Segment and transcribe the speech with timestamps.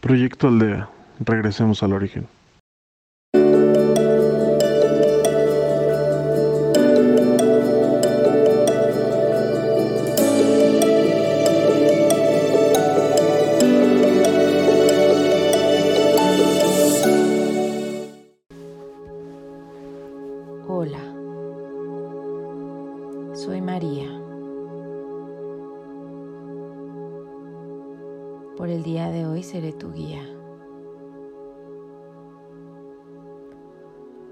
[0.00, 0.88] Proyecto Aldea.
[1.20, 2.28] Regresemos al origen.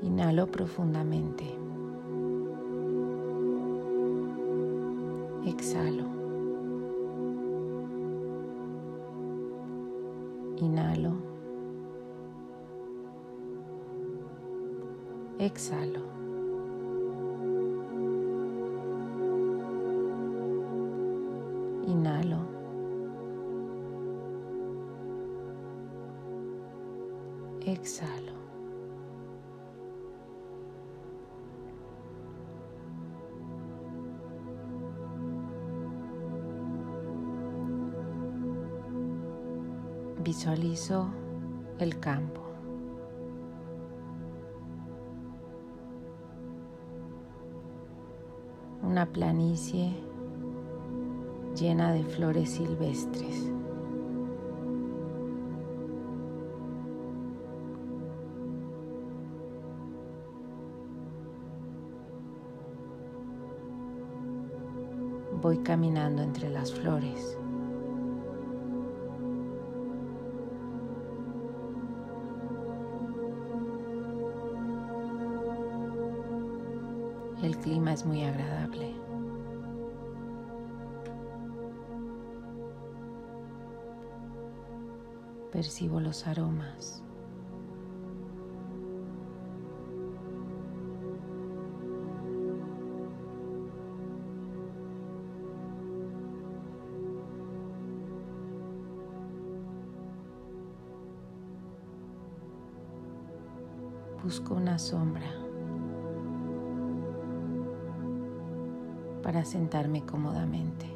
[0.02, 1.44] Inhalo profundamente.
[5.46, 6.04] Exhalo.
[10.58, 11.12] Inhalo.
[15.38, 16.02] Exhalo.
[21.86, 22.40] Inhalo.
[27.60, 28.25] Exhalo.
[40.26, 41.06] Visualizo
[41.78, 42.40] el campo.
[48.82, 49.94] Una planicie
[51.54, 53.52] llena de flores silvestres.
[65.40, 67.38] Voy caminando entre las flores.
[77.66, 78.94] Clima es muy agradable.
[85.50, 87.02] Percibo los aromas.
[104.22, 105.45] Busco una sombra
[109.26, 110.95] para sentarme cómodamente.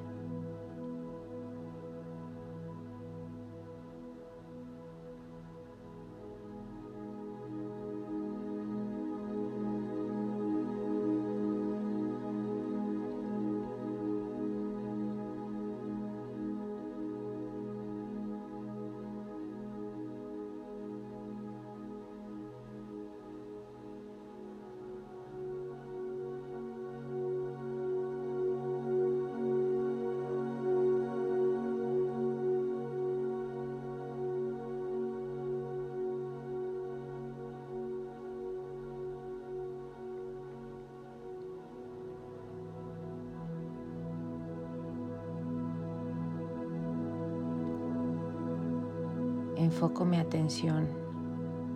[49.60, 50.88] Enfoco mi atención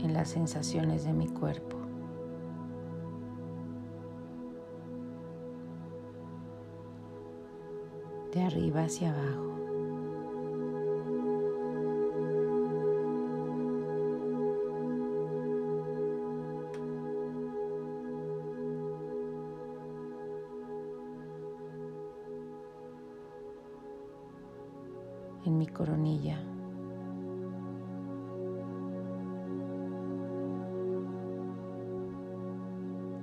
[0.01, 1.77] en las sensaciones de mi cuerpo.
[8.33, 9.54] De arriba hacia abajo.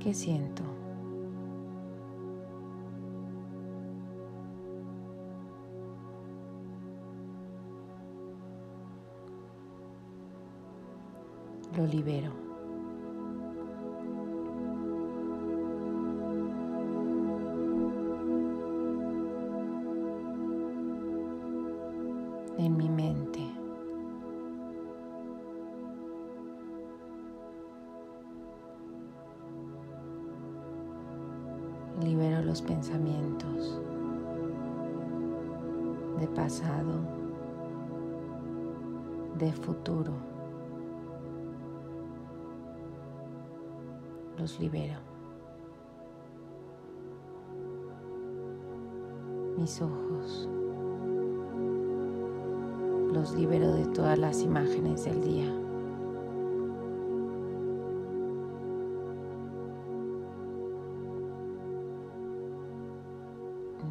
[0.04, 0.64] ¿Qué siento?
[11.78, 12.41] Lo libero.
[32.02, 33.80] Libero los pensamientos
[36.20, 37.00] de pasado,
[39.38, 40.12] de futuro.
[44.40, 45.00] Los libero.
[49.58, 50.50] Mis ojos.
[53.14, 55.61] Los libero de todas las imágenes del día.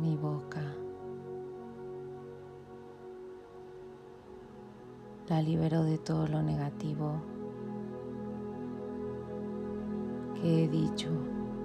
[0.00, 0.62] Mi boca,
[5.28, 7.20] la libero de todo lo negativo
[10.40, 11.10] que he dicho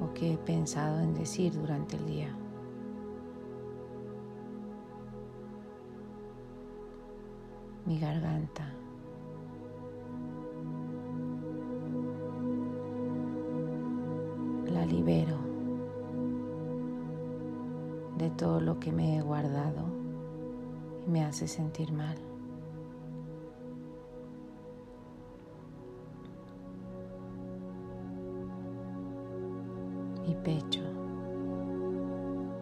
[0.01, 2.35] o que he pensado en decir durante el día.
[7.85, 8.73] Mi garganta.
[14.73, 15.44] La libero
[18.17, 19.85] de todo lo que me he guardado
[21.05, 22.17] y me hace sentir mal.
[30.25, 30.81] Mi pecho.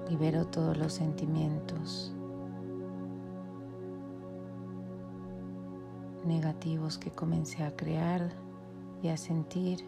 [0.09, 2.13] Libero todos los sentimientos
[6.25, 8.31] negativos que comencé a crear
[9.01, 9.85] y a sentir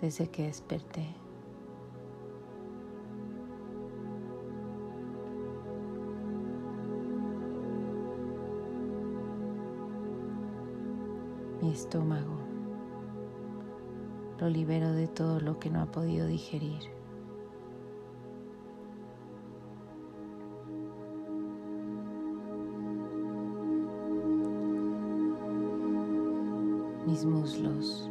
[0.00, 1.25] desde que desperté.
[11.62, 12.46] Mi estómago
[14.38, 16.82] lo libero de todo lo que no ha podido digerir.
[27.06, 28.10] Mis muslos.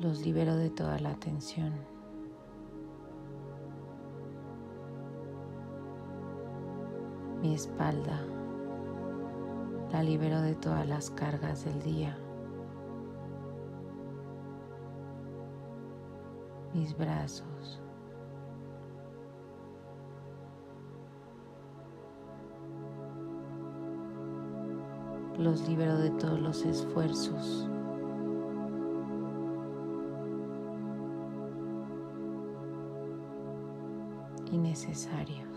[0.00, 1.97] Los libero de toda la tensión.
[7.40, 8.20] Mi espalda
[9.92, 12.18] la libero de todas las cargas del día.
[16.74, 17.80] Mis brazos.
[25.38, 27.68] Los libero de todos los esfuerzos.
[34.50, 35.47] innecesarios.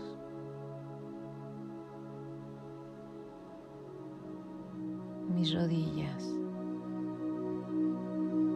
[5.42, 6.24] Mis rodillas.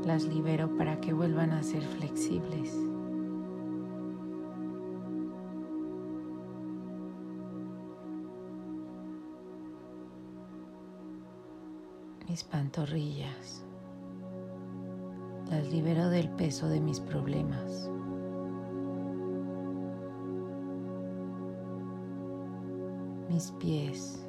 [0.04, 2.76] Las libero para que vuelvan a ser flexibles.
[12.28, 13.64] Mis pantorrillas.
[15.50, 17.90] Las libero del peso de mis problemas.
[23.28, 24.25] Mis pies.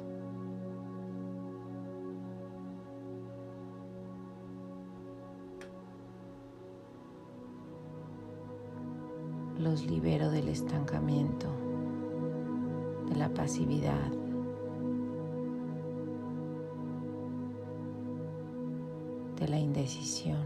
[9.58, 11.48] Los libero del estancamiento,
[13.08, 14.12] de la pasividad.
[19.38, 20.42] de la indecisión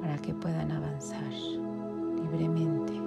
[0.00, 1.30] para que puedan avanzar
[2.14, 3.05] libremente.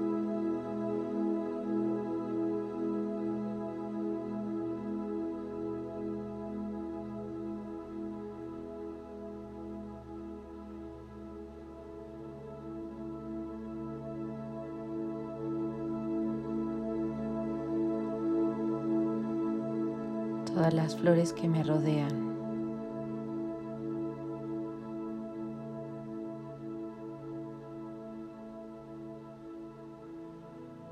[20.60, 22.36] Todas las flores que me rodean.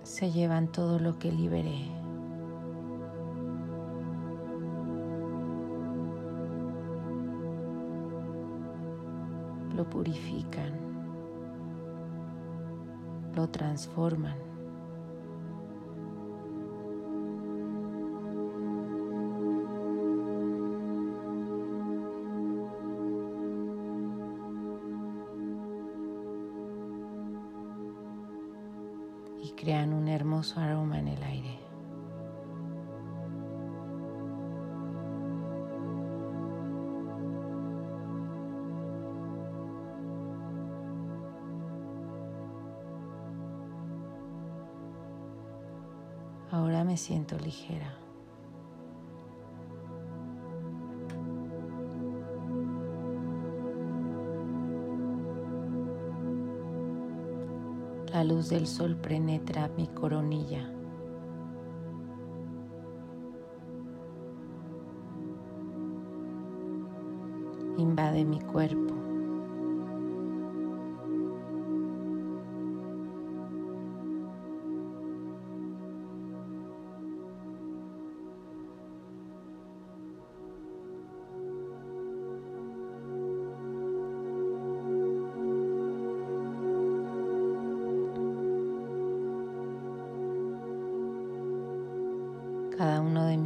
[0.03, 1.85] Se llevan todo lo que liberé.
[9.75, 10.79] Lo purifican,
[13.35, 14.46] lo transforman.
[46.49, 47.93] Ahora me siento ligera.
[58.13, 60.71] La luz del sol penetra mi coronilla.
[67.77, 68.96] Invade mi cuerpo.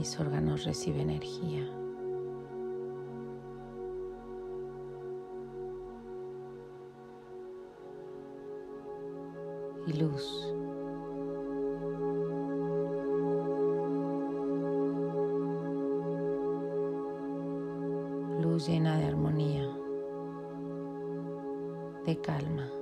[0.02, 1.64] Mis órganos recibe energía.
[9.86, 10.56] Y luz.
[18.42, 19.70] Luz llena de armonía,
[22.08, 22.81] de calma.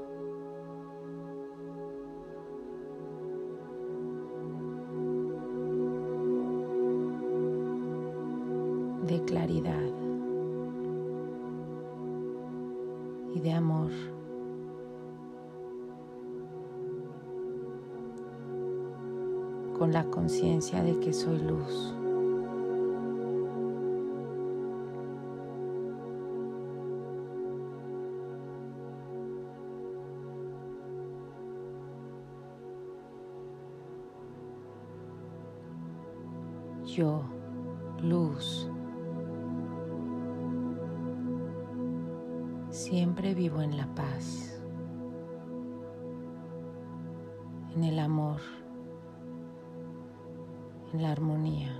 [20.78, 21.96] De que soy luz.
[36.86, 37.24] Yo,
[38.04, 38.69] luz.
[51.10, 51.80] Armonía.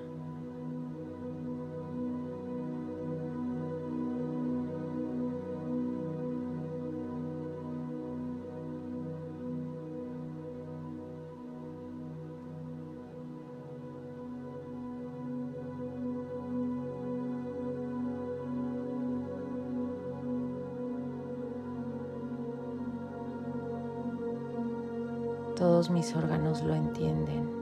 [25.56, 27.59] Todos mis órganos lo entienden.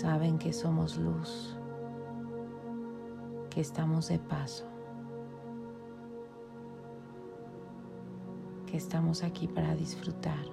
[0.00, 1.54] Saben que somos luz,
[3.50, 4.64] que estamos de paso,
[8.64, 10.46] que estamos aquí para disfrutar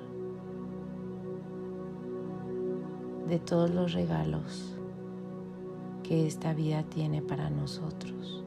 [3.25, 4.77] de todos los regalos
[6.03, 8.43] que esta vida tiene para nosotros.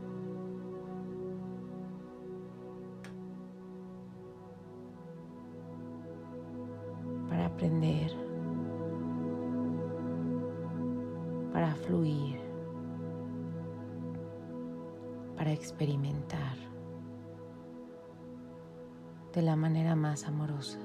[7.31, 8.10] para aprender,
[15.37, 16.57] para experimentar
[19.33, 20.79] de la manera más amorosa.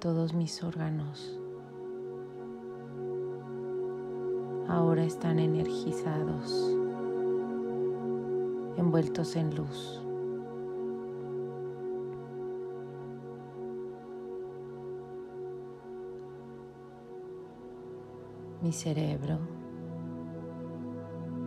[0.00, 1.40] todos mis órganos
[4.94, 6.72] ahora están energizados,
[8.76, 10.00] envueltos en luz.
[18.62, 19.40] Mi cerebro,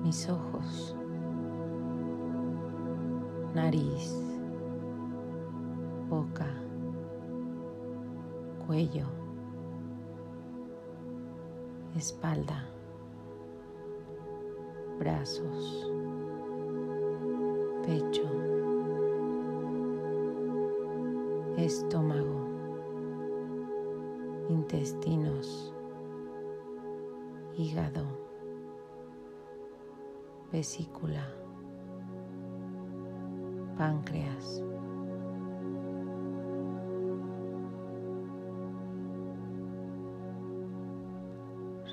[0.04, 0.98] mis ojos,
[3.56, 4.14] nariz,
[6.10, 6.54] boca,
[8.66, 9.06] cuello,
[11.96, 12.77] espalda,
[14.98, 15.92] brazos,
[17.86, 18.24] pecho,
[21.58, 22.48] estómago,
[24.50, 25.74] intestinos,
[27.56, 28.06] hígado,
[30.52, 31.28] vesícula,
[33.78, 34.64] páncreas.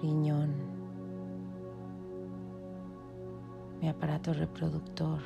[0.04, 0.63] riñón,
[3.84, 5.20] mi aparato reproductor,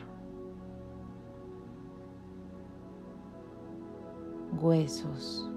[4.61, 5.49] huesos,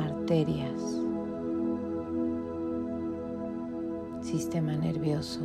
[0.00, 0.82] arterias,
[4.20, 5.42] sistema nervioso.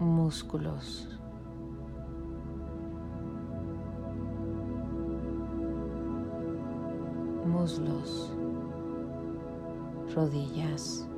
[0.00, 1.13] músculos,
[10.14, 11.08] rodillas,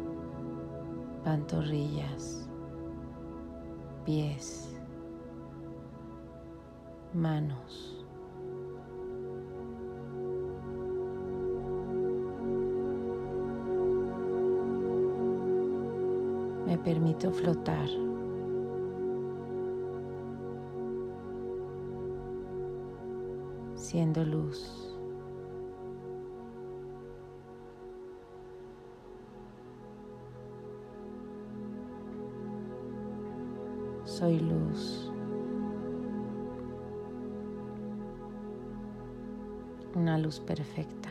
[1.24, 2.48] pantorrillas,
[4.04, 4.72] pies,
[7.12, 8.06] manos.
[16.64, 17.88] Me permito flotar.
[23.74, 24.85] Siendo luz.
[34.16, 35.12] soy luz.
[39.94, 41.05] Una luz perfecta.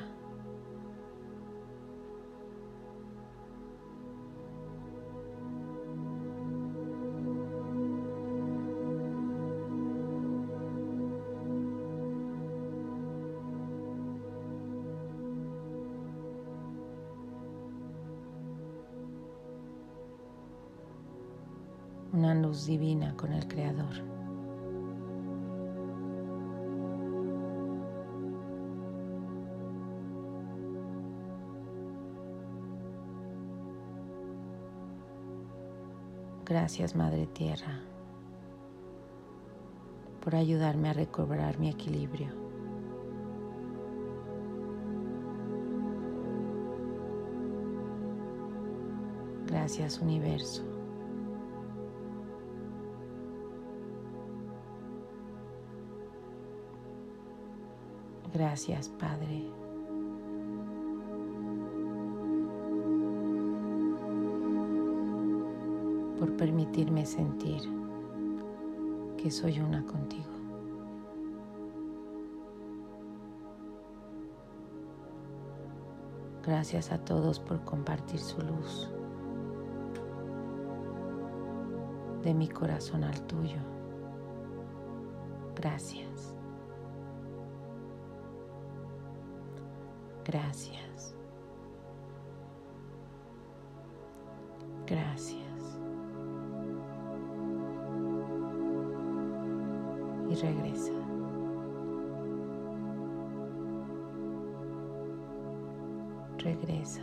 [22.15, 23.93] Una luz divina con el Creador.
[36.45, 37.81] Gracias Madre Tierra
[40.23, 42.29] por ayudarme a recobrar mi equilibrio.
[49.47, 50.74] Gracias universo.
[58.35, 59.49] Gracias Padre.
[66.19, 67.61] por permitirme sentir
[69.17, 70.31] que soy una contigo.
[76.43, 78.89] Gracias a todos por compartir su luz
[82.21, 83.59] de mi corazón al tuyo.
[85.55, 86.34] Gracias.
[90.25, 91.15] Gracias.
[94.87, 95.39] Gracias.
[100.29, 100.91] Y regresa.
[106.39, 107.01] Regresa.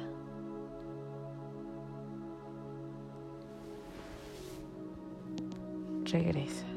[6.04, 6.71] Regresa.